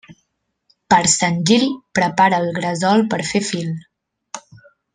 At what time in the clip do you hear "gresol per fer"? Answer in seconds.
2.57-3.43